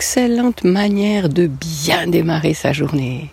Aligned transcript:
excellente 0.00 0.64
manière 0.64 1.28
de 1.28 1.46
bien 1.46 2.06
démarrer 2.06 2.54
sa 2.54 2.72
journée. 2.72 3.28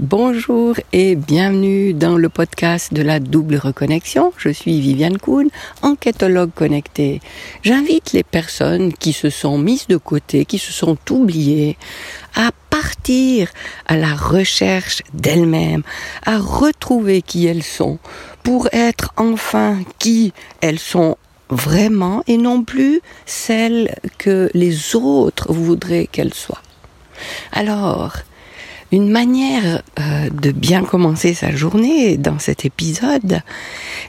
Bonjour 0.00 0.74
et 0.92 1.14
bienvenue 1.14 1.94
dans 1.94 2.16
le 2.16 2.28
podcast 2.28 2.92
de 2.92 3.02
la 3.02 3.20
double 3.20 3.54
reconnexion. 3.54 4.32
Je 4.36 4.48
suis 4.48 4.80
Viviane 4.80 5.18
Kuhn, 5.18 5.48
enquêtologue 5.82 6.50
connectée. 6.52 7.20
J'invite 7.62 8.12
les 8.14 8.24
personnes 8.24 8.92
qui 8.92 9.12
se 9.12 9.30
sont 9.30 9.58
mises 9.58 9.86
de 9.86 9.96
côté, 9.96 10.44
qui 10.44 10.58
se 10.58 10.72
sont 10.72 10.98
oubliées, 11.08 11.76
à 12.34 12.50
partir 12.68 13.52
à 13.86 13.96
la 13.96 14.16
recherche 14.16 15.04
d'elles-mêmes, 15.14 15.84
à 16.26 16.38
retrouver 16.38 17.22
qui 17.22 17.46
elles 17.46 17.62
sont, 17.62 18.00
pour 18.42 18.68
être 18.72 19.12
enfin 19.16 19.78
qui 20.00 20.32
elles 20.62 20.80
sont 20.80 21.16
vraiment 21.50 22.22
et 22.26 22.36
non 22.36 22.62
plus 22.62 23.00
celles 23.26 23.94
que 24.18 24.50
les 24.54 24.96
autres 24.96 25.52
voudraient 25.52 26.08
qu'elles 26.10 26.34
soient. 26.34 26.62
Alors, 27.52 28.16
une 28.90 29.10
manière 29.10 29.82
euh, 29.98 30.30
de 30.30 30.50
bien 30.50 30.82
commencer 30.82 31.34
sa 31.34 31.50
journée 31.54 32.16
dans 32.16 32.38
cet 32.38 32.64
épisode, 32.64 33.40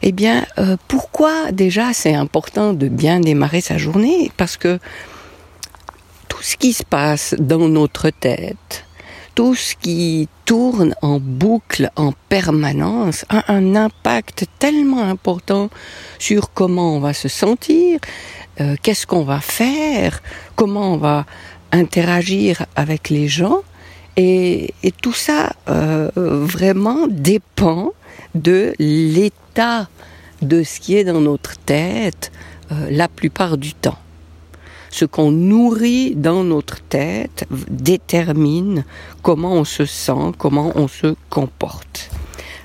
eh 0.02 0.12
bien, 0.12 0.46
euh, 0.58 0.78
pourquoi 0.88 1.52
déjà 1.52 1.94
c'est 1.94 2.14
important 2.14 2.74
de 2.74 2.88
bien 2.88 3.20
démarrer 3.20 3.62
sa 3.62 3.78
journée? 3.78 4.32
Parce 4.38 4.56
que 4.56 4.80
tout 6.30 6.42
ce 6.42 6.56
qui 6.56 6.72
se 6.72 6.84
passe 6.84 7.36
dans 7.38 7.68
notre 7.68 8.10
tête, 8.10 8.86
tout 9.40 9.56
ce 9.56 9.74
qui 9.74 10.28
tourne 10.44 10.94
en 11.02 11.18
boucle 11.22 11.90
en 11.96 12.12
permanence 12.28 13.24
a 13.30 13.54
un 13.54 13.74
impact 13.74 14.48
tellement 14.60 15.02
important 15.02 15.70
sur 16.18 16.52
comment 16.52 16.98
on 16.98 17.00
va 17.00 17.14
se 17.14 17.30
sentir, 17.30 18.02
euh, 18.60 18.76
qu'est-ce 18.84 19.08
qu'on 19.08 19.24
va 19.24 19.40
faire, 19.40 20.22
comment 20.58 20.94
on 20.94 20.98
va 20.98 21.26
interagir 21.72 22.66
avec 22.76 23.10
les 23.10 23.30
gens, 23.30 23.62
et, 24.18 24.74
tout 25.02 25.14
ça 25.14 25.54
euh, 25.70 26.12
vraiment 26.18 27.08
dépend 27.08 27.94
de 28.36 28.74
l'état 28.78 29.88
de 30.42 30.64
ce 30.64 30.82
qui 30.82 30.98
est 30.98 31.06
dans 31.06 31.22
notre 31.22 31.58
tête 31.60 32.34
euh, 32.74 32.90
la 32.92 33.08
plupart 33.08 33.58
du 33.58 33.74
temps. 33.74 34.00
Ce 34.92 35.06
qu'on 35.06 35.32
nourrit 35.32 36.16
dans 36.16 36.44
notre 36.44 36.82
tête 36.82 37.46
détermine 37.70 38.86
comment 39.22 39.54
on 39.54 39.64
se 39.64 39.86
sent, 39.86 40.34
comment 40.38 40.72
on 40.76 40.88
se 40.88 41.16
comporte. 41.30 42.10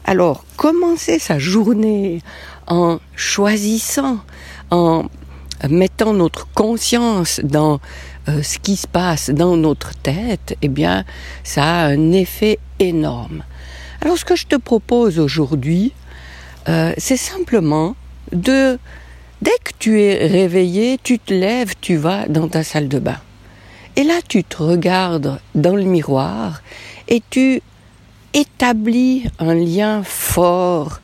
Alors, 0.04 0.44
commencer 0.56 1.18
sa 1.18 1.38
journée 1.38 2.22
en 2.66 2.98
choisissant, 3.16 4.18
en 4.70 5.04
mettant 5.68 6.12
notre 6.12 6.46
conscience 6.52 7.40
dans 7.42 7.80
euh, 8.28 8.42
ce 8.42 8.58
qui 8.58 8.76
se 8.76 8.86
passe 8.86 9.30
dans 9.30 9.56
notre 9.56 9.94
tête, 9.94 10.56
eh 10.62 10.68
bien, 10.68 11.04
ça 11.42 11.64
a 11.64 11.86
un 11.86 12.12
effet 12.12 12.58
énorme. 12.78 13.44
Alors, 14.00 14.18
ce 14.18 14.24
que 14.24 14.36
je 14.36 14.46
te 14.46 14.56
propose 14.56 15.18
aujourd'hui, 15.18 15.92
euh, 16.68 16.92
c'est 16.98 17.16
simplement 17.16 17.96
de, 18.32 18.78
dès 19.44 19.58
que 19.62 19.72
tu 19.78 20.00
es 20.00 20.26
réveillé, 20.26 20.98
tu 21.02 21.18
te 21.18 21.34
lèves, 21.34 21.74
tu 21.80 21.96
vas 21.96 22.26
dans 22.28 22.48
ta 22.48 22.64
salle 22.64 22.88
de 22.88 22.98
bain. 22.98 23.20
Et 23.96 24.02
là, 24.02 24.14
tu 24.26 24.42
te 24.42 24.62
regardes 24.62 25.38
dans 25.54 25.76
le 25.76 25.84
miroir 25.84 26.62
et 27.08 27.22
tu 27.28 27.60
établis 28.32 29.24
un 29.38 29.54
lien 29.54 30.02
fort 30.02 31.00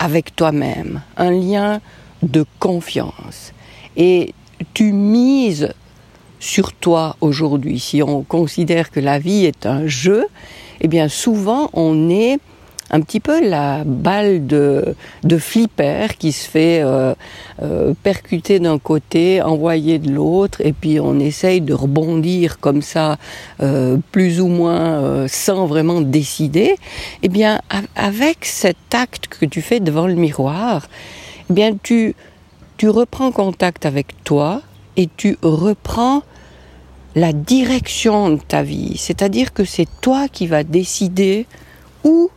avec 0.00 0.34
toi-même, 0.34 1.00
un 1.16 1.30
lien 1.30 1.80
de 2.22 2.44
confiance. 2.58 3.52
Et 3.96 4.34
tu 4.74 4.92
mises 4.92 5.72
sur 6.40 6.72
toi 6.72 7.16
aujourd'hui. 7.20 7.78
Si 7.78 8.02
on 8.02 8.22
considère 8.24 8.90
que 8.90 9.00
la 9.00 9.18
vie 9.20 9.44
est 9.44 9.64
un 9.64 9.86
jeu, 9.86 10.26
eh 10.80 10.88
bien 10.88 11.08
souvent 11.08 11.70
on 11.72 12.10
est 12.10 12.38
un 12.90 13.00
petit 13.00 13.20
peu 13.20 13.46
la 13.46 13.82
balle 13.84 14.46
de, 14.46 14.94
de 15.24 15.38
flipper 15.38 16.16
qui 16.18 16.32
se 16.32 16.48
fait 16.48 16.80
euh, 16.82 17.14
euh, 17.62 17.94
percuter 18.02 18.60
d'un 18.60 18.78
côté, 18.78 19.42
envoyer 19.42 19.98
de 19.98 20.12
l'autre, 20.12 20.60
et 20.64 20.72
puis 20.72 21.00
on 21.00 21.18
essaye 21.18 21.60
de 21.60 21.74
rebondir 21.74 22.60
comme 22.60 22.82
ça, 22.82 23.18
euh, 23.60 23.96
plus 24.12 24.40
ou 24.40 24.46
moins 24.46 25.26
sans 25.28 25.66
vraiment 25.66 26.00
décider. 26.00 26.76
Eh 27.22 27.28
bien, 27.28 27.60
avec 27.96 28.44
cet 28.44 28.94
acte 28.94 29.28
que 29.28 29.46
tu 29.46 29.62
fais 29.62 29.80
devant 29.80 30.06
le 30.06 30.14
miroir, 30.14 30.86
eh 31.50 31.52
bien 31.52 31.76
tu 31.82 32.14
tu 32.76 32.90
reprends 32.90 33.32
contact 33.32 33.86
avec 33.86 34.22
toi 34.24 34.60
et 34.98 35.08
tu 35.16 35.38
reprends 35.42 36.22
la 37.14 37.32
direction 37.32 38.30
de 38.30 38.40
ta 38.40 38.62
vie. 38.62 38.96
C'est-à-dire 38.98 39.54
que 39.54 39.64
c'est 39.64 39.88
toi 40.02 40.28
qui 40.28 40.46
vas 40.46 40.62
décider 40.62 41.46
où 42.04 42.30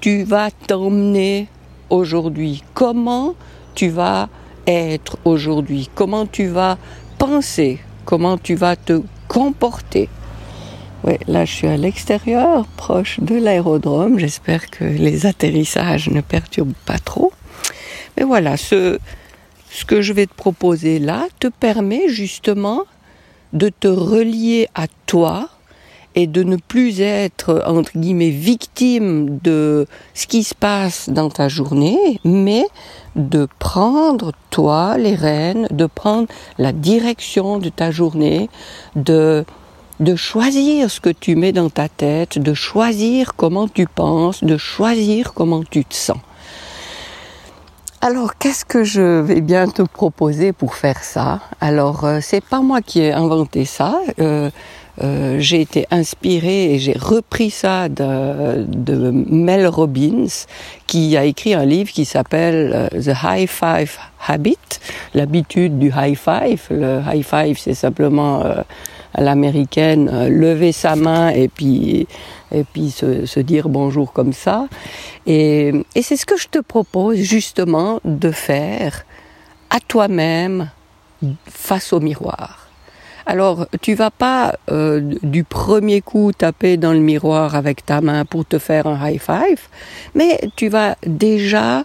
tu 0.00 0.22
vas 0.22 0.50
t'emmener 0.50 1.48
aujourd'hui, 1.90 2.62
comment 2.74 3.34
tu 3.74 3.88
vas 3.88 4.28
être 4.66 5.18
aujourd'hui, 5.24 5.90
comment 5.94 6.26
tu 6.26 6.46
vas 6.46 6.78
penser, 7.18 7.78
comment 8.04 8.38
tu 8.38 8.54
vas 8.54 8.76
te 8.76 9.02
comporter? 9.28 10.08
Là 11.26 11.44
je 11.44 11.52
suis 11.52 11.66
à 11.66 11.76
l'extérieur, 11.76 12.66
proche 12.76 13.20
de 13.20 13.34
l'aérodrome. 13.36 14.18
J'espère 14.18 14.68
que 14.70 14.84
les 14.84 15.26
atterrissages 15.26 16.10
ne 16.10 16.20
perturbent 16.20 16.74
pas 16.84 16.98
trop. 16.98 17.32
Mais 18.16 18.24
voilà, 18.24 18.56
ce 18.56 18.98
que 19.86 20.02
je 20.02 20.12
vais 20.12 20.26
te 20.26 20.34
proposer 20.34 20.98
là 20.98 21.26
te 21.38 21.48
permet 21.48 22.08
justement 22.08 22.84
de 23.52 23.68
te 23.68 23.88
relier 23.88 24.68
à 24.74 24.86
toi 25.06 25.48
et 26.14 26.26
de 26.26 26.42
ne 26.42 26.56
plus 26.56 27.00
être, 27.00 27.62
entre 27.66 27.92
guillemets, 27.96 28.30
victime 28.30 29.38
de 29.42 29.86
ce 30.14 30.26
qui 30.26 30.42
se 30.42 30.54
passe 30.54 31.08
dans 31.08 31.30
ta 31.30 31.48
journée, 31.48 32.20
mais 32.24 32.64
de 33.16 33.48
prendre, 33.58 34.32
toi, 34.50 34.96
les 34.98 35.14
rênes, 35.14 35.68
de 35.70 35.86
prendre 35.86 36.28
la 36.58 36.72
direction 36.72 37.58
de 37.58 37.68
ta 37.68 37.90
journée, 37.90 38.48
de, 38.96 39.44
de 40.00 40.16
choisir 40.16 40.90
ce 40.90 41.00
que 41.00 41.10
tu 41.10 41.36
mets 41.36 41.52
dans 41.52 41.70
ta 41.70 41.88
tête, 41.88 42.38
de 42.38 42.54
choisir 42.54 43.34
comment 43.36 43.68
tu 43.68 43.86
penses, 43.86 44.42
de 44.42 44.56
choisir 44.56 45.32
comment 45.32 45.62
tu 45.62 45.84
te 45.84 45.94
sens. 45.94 46.18
Alors, 48.02 48.38
qu'est-ce 48.38 48.64
que 48.64 48.82
je 48.82 49.20
vais 49.20 49.42
bien 49.42 49.68
te 49.68 49.82
proposer 49.82 50.54
pour 50.54 50.74
faire 50.74 51.04
ça? 51.04 51.40
Alors, 51.60 52.06
euh, 52.06 52.20
c'est 52.22 52.42
pas 52.42 52.62
moi 52.62 52.80
qui 52.80 53.00
ai 53.00 53.12
inventé 53.12 53.66
ça. 53.66 54.00
Euh, 54.18 54.50
euh, 55.02 55.36
j'ai 55.38 55.60
été 55.60 55.86
inspirée 55.90 56.74
et 56.74 56.78
j'ai 56.78 56.96
repris 56.98 57.50
ça 57.50 57.88
de, 57.88 58.64
de, 58.64 59.10
Mel 59.10 59.66
Robbins, 59.66 60.26
qui 60.86 61.16
a 61.16 61.24
écrit 61.24 61.54
un 61.54 61.64
livre 61.64 61.90
qui 61.90 62.04
s'appelle 62.04 62.90
The 62.92 63.12
High 63.22 63.48
Five 63.48 63.98
Habit, 64.26 64.58
l'habitude 65.14 65.78
du 65.78 65.92
high 65.96 66.16
five. 66.16 66.60
Le 66.70 67.00
high 67.06 67.24
five, 67.24 67.58
c'est 67.58 67.74
simplement 67.74 68.42
à 69.14 69.20
l'américaine 69.20 70.28
lever 70.28 70.72
sa 70.72 70.96
main 70.96 71.30
et 71.30 71.48
puis 71.48 72.06
et 72.52 72.64
puis 72.64 72.90
se, 72.90 73.40
dire 73.40 73.68
bonjour 73.68 74.12
comme 74.12 74.32
ça. 74.32 74.68
Et, 75.26 75.72
c'est 76.00 76.16
ce 76.16 76.26
que 76.26 76.36
je 76.36 76.48
te 76.48 76.58
propose 76.58 77.18
justement 77.18 78.00
de 78.04 78.30
faire 78.30 79.04
à 79.70 79.80
toi-même 79.80 80.70
face 81.46 81.92
au 81.92 82.00
miroir. 82.00 82.69
Alors, 83.30 83.68
tu 83.80 83.94
vas 83.94 84.10
pas 84.10 84.56
euh, 84.72 85.00
du 85.22 85.44
premier 85.44 86.00
coup 86.00 86.32
taper 86.32 86.76
dans 86.76 86.92
le 86.92 86.98
miroir 86.98 87.54
avec 87.54 87.86
ta 87.86 88.00
main 88.00 88.24
pour 88.24 88.44
te 88.44 88.58
faire 88.58 88.88
un 88.88 89.08
high 89.08 89.20
five, 89.20 89.68
mais 90.16 90.40
tu 90.56 90.66
vas 90.66 90.96
déjà 91.06 91.84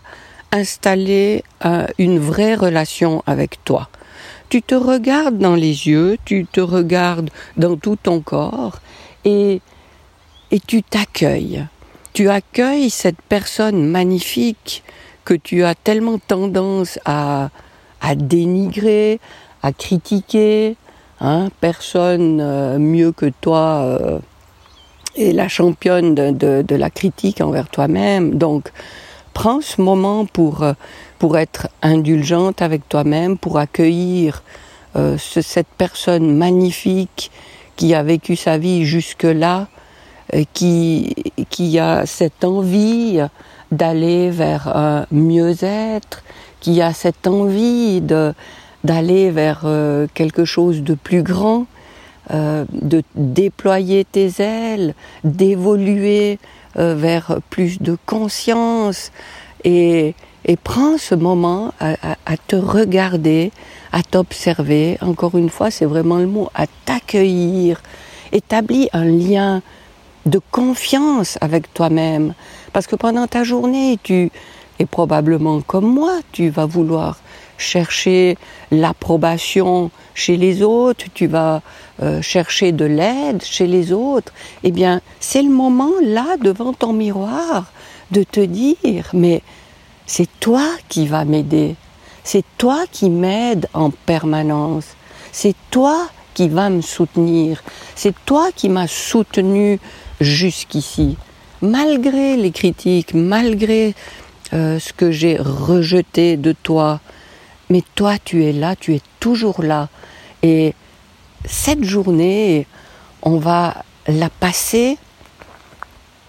installer 0.52 1.44
euh, 1.64 1.86
une 2.00 2.18
vraie 2.18 2.56
relation 2.56 3.22
avec 3.28 3.64
toi. 3.64 3.90
Tu 4.50 4.64
te 4.64 4.74
regardes 4.74 5.38
dans 5.38 5.54
les 5.54 5.88
yeux, 5.88 6.18
tu 6.26 6.48
te 6.52 6.62
regardes 6.62 7.30
dans 7.58 7.76
tout 7.76 7.96
ton 7.96 8.22
corps 8.22 8.80
et 9.24 9.62
et 10.50 10.60
tu 10.60 10.82
t'accueilles. 10.82 11.68
Tu 12.14 12.28
accueilles 12.28 12.90
cette 12.90 13.22
personne 13.30 13.86
magnifique 13.86 14.84
que 15.26 15.36
tu 15.36 15.64
as 15.64 15.76
tellement 15.76 16.18
tendance 16.18 16.98
à, 17.06 17.52
à 18.02 18.16
dénigrer, 18.16 19.20
à 19.62 19.74
critiquer. 19.74 20.76
Hein, 21.28 21.50
personne 21.60 22.40
euh, 22.40 22.78
mieux 22.78 23.12
que 23.12 23.26
toi 23.42 23.82
euh, 23.82 24.20
est 25.18 25.32
la 25.32 25.48
championne 25.48 26.14
de, 26.14 26.76
la 26.76 26.92
critique 26.92 27.42
envers 27.42 27.68
toi-même. 27.68 28.36
Donc, 28.36 28.72
prends 29.34 29.60
ce 29.60 29.82
moment 29.82 30.28
pour, 30.28 30.62
euh, 30.62 30.74
pour 31.18 31.40
être 31.40 31.68
indulgente 31.82 32.62
avec 32.62 32.88
toi-même, 32.88 33.40
pour 33.40 33.58
accueillir 33.58 34.44
cette 35.18 35.68
personne 35.78 36.38
magnifique 36.38 37.30
qui 37.76 37.94
a 37.94 38.02
vécu 38.02 38.38
sa 38.38 38.58
vie 38.58 38.86
jusque-là 38.86 39.68
qui, 40.54 41.14
qui 41.50 41.80
a 41.80 42.06
cette 42.06 42.46
envie 42.46 43.20
d'aller 43.74 44.30
vers 44.30 44.70
un 44.70 45.06
mieux-être, 45.12 46.24
qui 46.62 46.82
a 46.82 46.94
cette 46.94 47.28
envie 47.28 48.00
de 48.00 48.34
d'aller 48.86 49.32
vers 49.32 49.62
euh, 49.66 50.08
quelque 50.14 50.46
chose 50.46 50.84
de 50.84 50.94
plus 50.94 51.24
grand. 51.24 51.66
euh, 52.32 52.66
de 52.72 53.04
déployer 53.16 54.04
tes 54.04 54.42
ailes, 54.42 54.96
d'évoluer 55.24 56.40
euh, 56.78 56.96
vers 56.96 57.38
plus 57.50 57.80
de 57.80 57.98
conscience 58.06 59.12
et, 59.64 60.16
et 60.46 60.58
prends 60.58 60.98
ce 60.98 61.16
moment 61.16 61.74
à, 61.80 62.38
te 62.48 62.56
regarder, 62.56 63.52
à 63.92 64.02
t'observer. 64.04 64.98
Encore 65.02 65.38
une 65.38 65.50
fois, 65.50 65.72
c'est 65.72 65.86
vraiment 65.86 66.18
le 66.18 66.28
mot, 66.28 66.50
à 66.56 66.66
t'accueillir. 66.86 67.82
Établis 68.32 68.90
un 68.94 69.06
lien 69.06 69.62
de 70.26 70.40
confiance 70.52 71.38
avec 71.42 71.72
toi-même. 71.74 72.34
Parce 72.74 72.88
que 72.88 72.96
pendant 72.96 73.28
ta 73.28 73.44
journée, 73.44 74.00
tu, 74.02 74.32
et 74.80 74.86
probablement 74.86 75.62
comme 75.62 75.86
moi, 75.86 76.20
tu 76.32 76.50
vas 76.50 76.66
vouloir 76.66 77.20
chercher 77.58 78.38
l'approbation 78.72 79.92
chez 80.14 80.38
les 80.38 80.62
autres, 80.62 81.06
tu 81.14 81.28
vas 81.28 81.62
euh, 82.02 82.22
chercher 82.22 82.72
de 82.72 82.86
l'aide 82.86 83.44
chez 83.44 83.68
les 83.68 83.92
autres, 83.92 84.34
eh 84.64 84.72
bien, 84.72 85.02
c'est 85.20 85.42
le 85.42 85.50
moment 85.50 85.92
là, 86.02 86.38
devant 86.42 86.74
ton 86.74 86.94
miroir, 86.94 87.72
de 88.12 88.24
te 88.24 88.40
dire, 88.40 89.10
mais 89.14 89.42
c'est 90.06 90.30
toi 90.40 90.68
qui 90.90 91.08
vas 91.08 91.26
m'aider, 91.26 91.76
c'est 92.24 92.46
toi 92.58 92.86
qui 92.92 93.10
m'aides 93.10 93.68
en 93.74 93.90
permanence, 93.92 94.86
c'est 95.32 95.56
toi 95.72 96.08
qui 96.34 96.50
vas 96.50 96.70
me 96.70 96.82
soutenir, 96.82 97.64
c'est 97.96 98.16
toi 98.26 98.50
qui 98.56 98.70
m'as 98.70 98.88
soutenu 98.88 99.80
jusqu'ici, 100.20 101.18
malgré 101.62 102.38
les 102.38 102.52
critiques, 102.52 103.14
malgré 103.14 103.96
euh, 104.54 104.80
ce 104.80 104.94
que 104.94 105.12
j'ai 105.12 105.38
rejeté 105.40 106.38
de 106.38 106.52
toi, 106.52 107.00
mais 107.70 107.84
toi 107.96 108.18
tu 108.24 108.44
es 108.46 108.52
là, 108.52 108.76
tu 108.76 108.96
es 108.96 109.02
toujours 109.20 109.62
là. 109.62 109.90
Et 110.44 110.74
cette 111.46 111.84
journée, 111.84 112.68
on 113.22 113.38
va 113.38 113.84
la 114.08 114.30
passer 114.30 114.98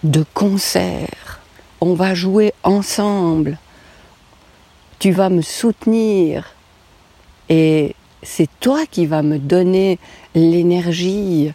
de 0.03 0.25
concert. 0.35 1.41
On 1.81 1.95
va 1.95 2.15
jouer 2.15 2.53
ensemble. 2.63 3.59
Tu 4.99 5.11
vas 5.11 5.29
me 5.29 5.43
soutenir. 5.43 6.55
Et 7.49 7.95
c'est 8.23 8.49
toi 8.61 8.87
qui 8.91 9.07
vas 9.07 9.23
me 9.23 9.39
donner 9.39 9.99
l'énergie 10.35 11.53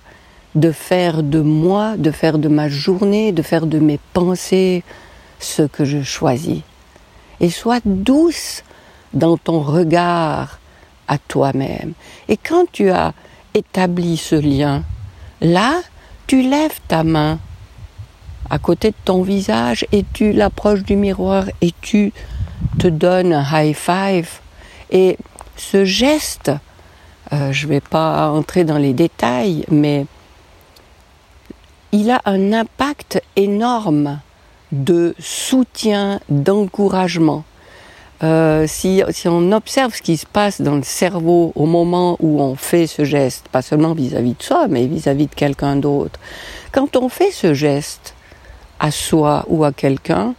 de 0.56 0.72
faire 0.72 1.24
de 1.24 1.42
moi, 1.42 1.98
de 1.98 2.12
faire 2.12 2.38
de 2.38 2.50
ma 2.50 2.69
journée, 2.69 3.31
de 3.31 3.42
faire 3.42 3.66
de 3.66 3.80
mes 3.80 4.00
pensées 4.13 4.83
ce 5.39 5.63
que 5.63 5.86
je 5.86 6.01
choisis. 6.04 6.62
Et 7.39 7.50
sois 7.50 7.80
douce 7.86 8.63
dans 9.13 9.37
ton 9.37 9.59
regard 9.61 10.59
à 11.07 11.17
toi-même. 11.17 11.93
Et 12.29 12.37
quand 12.37 12.65
tu 12.71 12.89
as 12.89 13.13
établi 13.53 14.17
ce 14.17 14.35
lien, 14.35 14.83
là, 15.41 15.81
tu 16.27 16.41
lèves 16.41 16.79
ta 16.87 17.03
main 17.03 17.39
à 18.49 18.59
côté 18.59 18.91
de 18.91 18.95
ton 19.05 19.21
visage 19.21 19.85
et 19.91 20.05
tu 20.13 20.31
l'approches 20.33 20.83
du 20.83 20.95
miroir 20.95 21.45
et 21.61 21.73
tu 21.81 22.13
te 22.79 22.87
donnes 22.87 23.33
un 23.33 23.45
high 23.51 23.75
five. 23.75 24.29
Et 24.91 25.17
ce 25.55 25.85
geste, 25.85 26.51
euh, 27.33 27.51
je 27.51 27.65
ne 27.65 27.71
vais 27.71 27.81
pas 27.81 28.29
entrer 28.29 28.63
dans 28.63 28.77
les 28.77 28.93
détails, 28.93 29.65
mais 29.69 30.05
il 31.91 32.09
a 32.11 32.21
un 32.25 32.53
impact 32.53 33.21
énorme 33.35 34.19
de 34.71 35.15
soutien, 35.19 36.19
d'encouragement. 36.29 37.43
Euh, 38.23 38.65
si, 38.68 39.03
on 39.25 39.51
observe 39.51 39.95
ce 39.95 40.01
qui 40.01 40.15
se 40.15 40.27
passe 40.27 40.62
dans 40.62 40.75
le 40.75 40.83
cerveau 40.83 41.51
au 41.56 41.65
moment 41.65 42.18
où 42.19 42.39
on 42.39 42.56
fait 42.56 42.85
ce 42.85 43.03
geste, 43.03 43.47
pas 43.50 43.63
seulement 43.63 43.94
vis-à-vis 43.94 44.35
de 44.35 44.44
soi, 44.44 44.68
mais 44.68 44.85
vis-à-vis 44.85 45.27
de 45.27 45.33
quelqu'un 45.33 45.75
d'autre, 45.75 46.19
quand 46.71 46.95
on 46.97 47.09
fait 47.09 47.31
ce 47.31 47.53
geste 47.53 48.13
à 48.79 48.91
soi 48.91 49.45
ou 49.47 49.63
à 49.63 49.71
quelqu'un, 49.71 50.35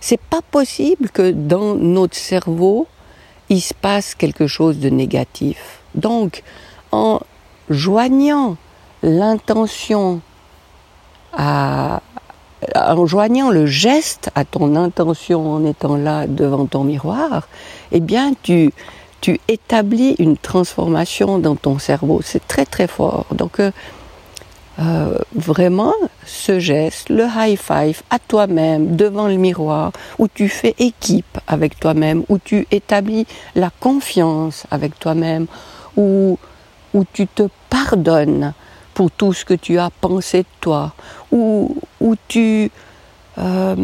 c'est 0.00 0.20
pas 0.20 0.40
possible 0.42 1.10
que 1.10 1.32
dans 1.32 1.74
notre 1.74 2.16
cerveau, 2.16 2.86
il 3.48 3.60
se 3.60 3.74
passe 3.74 4.14
quelque 4.14 4.46
chose 4.46 4.78
de 4.78 4.88
négatif. 4.88 5.80
Donc, 5.94 6.44
en 6.92 7.20
joignant 7.70 8.56
l'intention 9.02 10.20
à, 11.32 12.02
en 12.74 13.06
joignant 13.06 13.50
le 13.50 13.66
geste 13.66 14.30
à 14.34 14.44
ton 14.44 14.76
intention 14.76 15.52
en 15.52 15.64
étant 15.64 15.96
là 15.96 16.26
devant 16.26 16.66
ton 16.66 16.84
miroir, 16.84 17.48
eh 17.92 18.00
bien 18.00 18.32
tu, 18.42 18.72
établis 19.48 20.14
une 20.20 20.36
transformation 20.36 21.38
dans 21.38 21.56
ton 21.56 21.80
cerveau. 21.80 22.20
C'est 22.22 22.46
très 22.46 22.64
très 22.64 22.86
fort. 22.86 23.26
Donc 23.32 23.58
euh, 23.58 23.72
euh, 24.78 25.18
vraiment, 25.34 25.94
ce 26.26 26.60
geste, 26.60 27.08
le 27.08 27.24
high 27.24 27.58
five 27.58 28.02
à 28.10 28.18
toi-même 28.18 28.94
devant 28.94 29.26
le 29.26 29.36
miroir, 29.36 29.92
où 30.18 30.28
tu 30.28 30.48
fais 30.48 30.74
équipe 30.78 31.38
avec 31.46 31.80
toi-même, 31.80 32.24
où 32.28 32.38
tu 32.38 32.66
établis 32.70 33.26
la 33.54 33.70
confiance 33.80 34.64
avec 34.70 34.98
toi-même, 34.98 35.46
où, 35.96 36.38
où 36.94 37.04
tu 37.12 37.26
te 37.26 37.48
pardonnes, 37.70 38.52
pour 38.96 39.10
tout 39.10 39.34
ce 39.34 39.44
que 39.44 39.52
tu 39.52 39.78
as 39.78 39.90
pensé 39.90 40.38
de 40.38 40.48
toi, 40.62 40.94
ou, 41.30 41.76
tu, 42.28 42.70
euh, 43.36 43.76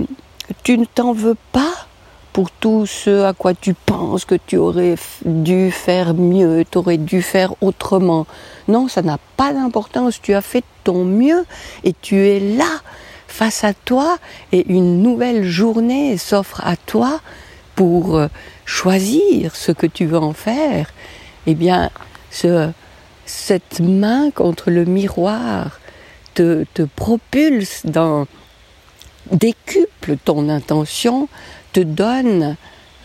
tu 0.64 0.79
ne 0.79 0.87
t'en 0.87 1.12
veux 1.12 1.37
pas 1.53 1.87
pour 2.32 2.50
tout 2.50 2.87
ce 2.87 3.25
à 3.25 3.35
quoi 3.35 3.53
tu 3.53 3.75
penses 3.75 4.25
que 4.25 4.37
tu 4.47 4.56
aurais 4.56 4.94
dû 5.26 5.70
faire 5.70 6.14
mieux, 6.14 6.64
tu 6.70 6.79
aurais 6.79 6.97
dû 6.97 7.20
faire 7.20 7.53
autrement. 7.61 8.26
Non, 8.69 8.88
ça 8.88 9.03
n'a 9.03 9.19
pas 9.37 9.53
d'importance, 9.53 10.19
tu 10.23 10.32
as 10.32 10.41
fait 10.41 10.64
ton 10.82 11.05
mieux 11.05 11.44
et 11.85 11.93
tu 12.00 12.26
es 12.26 12.41
là 12.41 12.81
face 13.29 13.65
à 13.65 13.75
toi 13.75 14.17
et 14.50 14.73
une 14.73 15.03
nouvelle 15.03 15.44
journée 15.44 16.17
s'offre 16.17 16.62
à 16.65 16.76
toi 16.76 17.20
pour 17.75 18.17
euh, 18.17 18.29
choisir 18.65 19.55
ce 19.55 19.73
que 19.73 19.87
tu 19.87 20.06
veux 20.06 20.17
en 20.17 20.32
faire. 20.32 20.87
Eh 21.47 21.55
bien, 21.55 21.91
ce, 22.31 22.73
cette 23.32 23.81
main 23.81 24.31
contre 24.31 24.70
le 24.70 24.84
miroir 24.84 25.81
te, 26.34 26.64
propulse 26.96 27.87
dans 27.87 28.26
décuple 29.31 30.17
ton 30.23 30.50
intention, 30.50 31.29
te 31.73 31.81
donne 31.81 32.56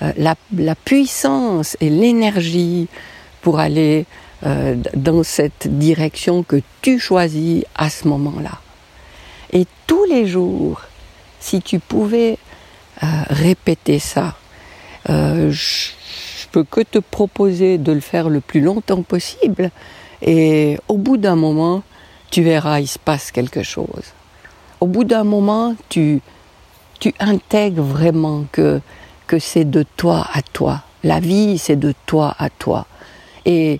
euh, 0.01 0.11
la, 0.17 0.75
puissance 0.75 1.77
et 1.79 1.89
l'énergie 1.89 2.89
pour 3.41 3.59
aller 3.59 4.05
euh, 4.45 4.75
dans 4.95 5.23
cette 5.23 5.79
direction 5.79 6.43
que 6.43 6.61
tu 6.81 6.99
choisis 6.99 7.63
à 7.75 7.89
ce 7.89 8.07
moment-là. 8.09 8.59
Et 9.53 9.65
tous 9.87 10.03
les 10.05 10.27
jours, 10.27 10.81
si 11.39 11.61
tu 11.61 11.79
pouvais 11.79 12.37
euh, 13.01 13.07
répéter 13.29 13.99
ça, 13.99 14.35
je, 15.07 15.51
je 15.51 16.47
peux 16.51 16.65
que 16.65 16.81
te 16.81 16.99
proposer 16.99 17.77
de 17.77 17.93
le 17.93 18.01
faire 18.01 18.27
le 18.27 18.41
plus 18.41 18.59
longtemps 18.59 19.03
possible, 19.03 19.71
et 20.21 20.77
au 20.87 20.97
bout 20.97 21.17
d'un 21.17 21.35
moment, 21.35 21.83
tu 22.31 22.41
verras, 22.41 22.79
il 22.79 22.87
se 22.87 22.99
passe 22.99 23.31
quelque 23.31 23.63
chose. 23.63 24.13
Au 24.79 24.87
bout 24.87 25.03
d'un 25.03 25.23
moment, 25.23 25.75
tu, 25.89 26.21
tu 26.99 27.13
intègres 27.19 27.83
vraiment 27.83 28.45
que, 28.51 28.81
que 29.27 29.39
c'est 29.39 29.65
de 29.65 29.83
toi 29.95 30.27
à 30.33 30.41
toi. 30.41 30.83
La 31.03 31.19
vie, 31.19 31.57
c'est 31.57 31.75
de 31.75 31.93
toi 32.05 32.35
à 32.37 32.49
toi. 32.49 32.85
Et 33.45 33.79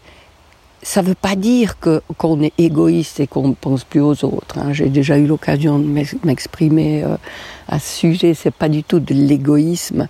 ça 0.84 1.02
ne 1.02 1.08
veut 1.08 1.16
pas 1.16 1.36
dire 1.36 1.80
que 1.80 2.02
qu'on 2.18 2.42
est 2.42 2.54
égoïste 2.58 3.20
et 3.20 3.28
qu'on 3.28 3.50
ne 3.50 3.54
pense 3.54 3.84
plus 3.84 4.00
aux 4.00 4.24
autres. 4.24 4.60
Hein. 4.60 4.74
J'ai 4.74 4.90
déjà 4.90 5.18
eu 5.18 5.26
l'occasion 5.26 5.80
de 5.80 5.88
m'exprimer 6.24 7.04
euh, 7.04 7.18
à 7.68 7.80
ce 7.80 8.00
sujet. 8.00 8.34
C'est 8.34 8.54
pas 8.54 8.70
du 8.70 8.84
tout 8.84 9.00
de 9.00 9.14
l'égoïsme 9.14 10.08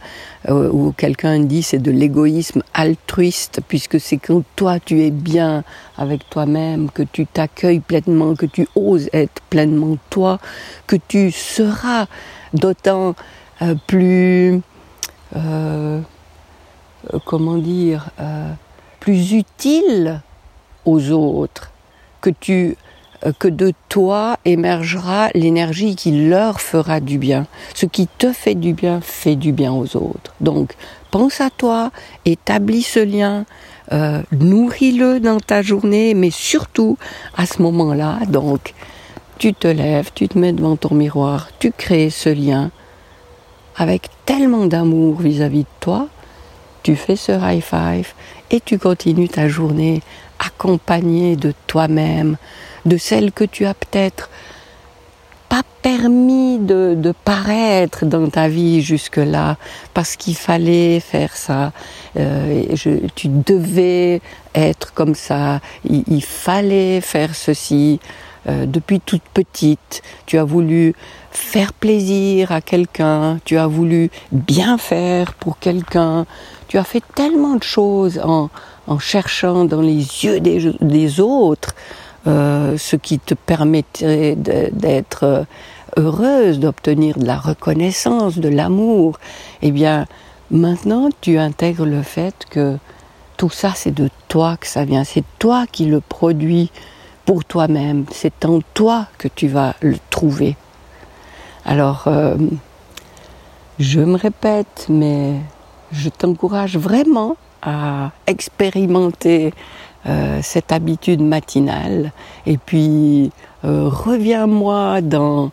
euh, 0.50 0.70
où 0.70 0.92
quelqu'un 0.92 1.40
dit 1.40 1.64
c'est 1.64 1.80
de 1.80 1.92
l'égoïsme 1.92 2.64
altruiste 2.74 3.62
puisque 3.68 4.00
c'est 4.00 4.18
quand 4.18 4.44
toi 4.56 4.80
tu 4.80 5.02
es 5.04 5.12
bien 5.12 5.64
avec 5.98 6.30
toi-même, 6.30 6.92
que 6.92 7.04
tu 7.04 7.26
t'accueilles 7.26 7.80
pleinement, 7.80 8.36
que 8.36 8.46
tu 8.46 8.68
oses 8.76 9.10
être 9.14 9.42
pleinement 9.50 9.98
toi, 10.10 10.38
que 10.86 10.98
tu 11.08 11.32
seras 11.32 12.08
d'autant 12.54 13.16
euh, 13.62 13.76
plus 13.88 14.62
comment 17.26 17.58
dire 17.58 18.10
plus 19.00 19.34
utile 19.34 20.22
aux 20.88 21.12
autres, 21.12 21.72
que 22.22 22.32
tu 22.32 22.77
euh, 23.25 23.32
que 23.38 23.48
de 23.48 23.74
toi 23.89 24.38
émergera 24.46 25.29
l'énergie 25.34 25.96
qui 25.96 26.27
leur 26.27 26.62
fera 26.62 27.00
du 27.00 27.17
bien. 27.17 27.48
Ce 27.74 27.88
qui 27.88 28.08
te 28.08 28.32
fait 28.32 28.53
du 28.53 28.74
bien 28.74 29.01
fait 29.01 29.36
du 29.36 29.51
bien 29.51 29.74
aux 29.74 29.98
autres. 29.98 30.34
Donc, 30.39 30.75
pense 31.10 31.41
à 31.41 31.50
toi, 31.50 31.91
établis 32.25 32.84
ce 32.84 33.00
lien, 33.00 33.46
euh, 33.91 34.22
nourris-le 34.32 35.20
dans 35.20 35.39
ta 35.39 35.63
journée, 35.63 36.13
mais 36.13 36.29
surtout 36.29 36.98
à 37.36 37.48
ce 37.48 37.62
moment-là, 37.63 38.20
donc, 38.27 38.75
tu 39.39 39.53
te 39.53 39.67
lèves, 39.67 40.12
tu 40.13 40.27
te 40.27 40.38
mets 40.38 40.53
devant 40.53 40.75
ton 40.75 40.94
miroir, 40.94 41.50
tu 41.60 41.72
crées 41.72 42.10
ce 42.12 42.29
lien 42.29 42.70
avec 43.77 44.10
tellement 44.25 44.65
d'amour 44.65 45.22
vis-à-vis 45.22 45.63
de 45.63 45.75
toi, 45.79 46.08
tu 46.84 46.96
fais 46.96 47.15
ce 47.15 47.32
high 47.32 47.63
five 47.63 48.13
et 48.51 48.60
tu 48.62 48.77
continues 48.77 49.29
ta 49.29 49.48
journée 49.48 50.01
accompagné 50.39 51.36
de 51.36 51.53
toi-même, 51.67 52.38
de 52.86 52.98
celle 52.98 53.32
que 53.32 53.44
tu 53.44 53.65
as 53.65 53.74
peut-être 53.74 54.29
pas 55.50 55.63
permis 55.82 56.60
de, 56.60 56.96
de, 56.98 57.13
paraître 57.24 58.06
dans 58.06 58.29
ta 58.29 58.50
vie 58.50 58.82
jusque-là 58.82 59.56
parce 59.94 60.15
qu'il 60.17 60.36
fallait 60.36 61.00
faire 61.00 61.36
ça. 61.36 61.72
Euh, 62.17 62.63
tu 63.15 63.27
devais 63.29 64.22
être 64.53 64.94
comme 64.94 65.15
ça. 65.15 65.62
Il 65.86 66.24
fallait 66.24 67.00
faire 67.00 67.34
ceci. 67.34 68.00
Euh, 68.48 68.66
depuis 68.66 69.00
toute 69.00 69.24
petite, 69.34 70.01
tu 70.25 70.38
as 70.38 70.44
voulu 70.44 70.94
faire 71.32 71.74
plaisir 71.74 72.51
à 72.51 72.62
quelqu'un, 72.62 73.39
tu 73.44 73.58
as 73.58 73.68
voulu 73.68 74.10
bien 74.32 74.77
faire 74.77 75.34
pour 75.34 75.60
quelqu'un, 75.60 76.25
tu 76.68 76.77
as 76.77 76.84
fait 76.84 77.04
tellement 77.16 77.56
de 77.56 77.63
choses 77.63 78.20
en, 78.24 78.50
cherchant 79.00 79.66
dans 79.66 79.82
les 79.82 80.24
yeux 80.24 80.39
des, 80.39 81.20
autres 81.20 81.75
euh, 82.25 82.77
ce 82.77 82.96
qui 82.96 83.20
te 83.20 83.34
permettait 83.34 84.36
d'être 84.36 85.24
euh, 85.24 85.44
heureuse, 85.98 86.60
d'obtenir 86.60 87.18
de 87.18 87.25
la 87.25 87.38
reconnaissance, 87.38 88.38
de 88.38 88.48
l'amour, 88.48 89.20
eh 89.62 89.72
bien, 89.72 90.06
maintenant 90.51 91.10
tu 91.20 91.38
intègres 91.38 91.86
le 91.86 92.01
fait 92.01 92.46
que 92.50 92.77
tout 93.36 93.50
ça 93.50 93.74
c'est 93.75 93.94
de 93.94 94.10
toi 94.30 94.56
que 94.56 94.68
ça 94.68 94.86
vient, 94.86 95.04
c'est 95.04 95.25
toi 95.38 95.66
qui 95.70 95.86
le 95.86 96.00
produis 96.00 96.72
pour 97.27 97.43
toi-même, 97.43 98.05
c'est 98.10 98.46
en 98.46 98.62
toi 98.74 99.07
que 99.17 99.27
tu 99.27 99.50
vas 99.50 99.75
le 99.81 99.98
trouver. 100.10 100.55
Alors, 101.65 102.05
euh, 102.07 102.38
je 103.79 104.00
me 104.00 104.17
répète, 104.17 104.86
mais 104.88 105.34
je 105.91 106.07
t'encourage 106.07 106.77
vraiment 106.77 107.36
à 107.62 108.12
expérimenter 108.27 109.53
euh, 110.05 110.39
cette 110.41 110.72
habitude 110.72 111.22
matinale. 111.22 112.13
Et 112.46 112.57
puis, 112.57 113.34
euh, 113.65 113.89
reviens-moi 113.89 115.01
dans, 115.01 115.51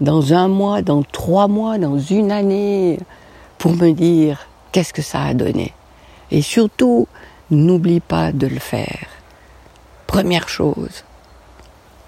dans 0.00 0.32
un 0.32 0.46
mois, 0.46 0.80
dans 0.80 1.02
trois 1.02 1.48
mois, 1.48 1.76
dans 1.76 1.98
une 1.98 2.30
année, 2.30 3.00
pour 3.58 3.72
me 3.72 3.90
dire 3.90 4.46
qu'est-ce 4.70 4.92
que 4.92 5.02
ça 5.02 5.24
a 5.24 5.34
donné. 5.34 5.72
Et 6.30 6.40
surtout, 6.40 7.08
n'oublie 7.50 8.00
pas 8.00 8.30
de 8.30 8.46
le 8.46 8.60
faire. 8.60 9.08
Première 10.06 10.48
chose, 10.48 11.02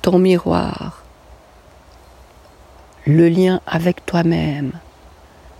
ton 0.03 0.19
miroir, 0.19 1.03
le 3.07 3.29
lien 3.29 3.61
avec 3.67 4.05
toi-même, 4.07 4.73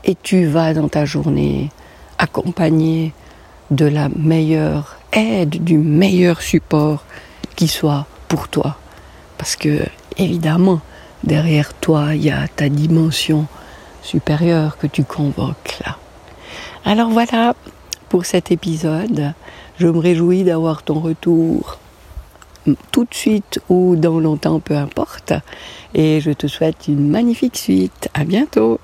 et 0.05 0.17
tu 0.23 0.47
vas 0.47 0.75
dans 0.75 0.89
ta 0.89 1.05
journée 1.05 1.71
accompagné 2.19 3.13
de 3.71 3.87
la 3.87 4.09
meilleure 4.09 4.97
aide, 5.13 5.63
du 5.63 5.79
meilleur 5.79 6.41
support 6.41 7.05
qui 7.57 7.69
soit 7.69 8.07
pour 8.29 8.49
toi. 8.49 8.77
Parce 9.37 9.57
que, 9.57 9.85
évidemment, 10.17 10.81
derrière 11.25 11.75
toi, 11.75 12.15
il 12.15 12.25
y 12.25 12.31
a 12.31 12.49
ta 12.49 12.69
dimension 12.69 13.47
supérieure 14.03 14.79
que 14.79 14.87
tu 14.87 15.05
convoques 15.05 15.79
là. 15.85 15.97
Alors 16.85 17.11
voilà 17.11 17.55
pour 18.09 18.25
cet 18.25 18.51
épisode. 18.51 19.35
Je 19.79 19.87
me 19.87 19.99
réjouis 19.99 20.45
d'avoir 20.45 20.83
ton 20.83 21.01
retour 21.01 21.79
tout 22.93 23.05
de 23.05 23.15
suite 23.15 23.61
ou 23.69 23.97
dans 23.97 24.21
longtemps, 24.21 24.61
peu 24.61 24.77
importe. 24.77 25.33
Et 25.95 26.21
je 26.21 26.31
te 26.31 26.47
souhaite 26.47 26.89
une 26.89 27.09
magnifique 27.09 27.57
suite. 27.57 28.09
À 28.15 28.25
bientôt! 28.25 28.81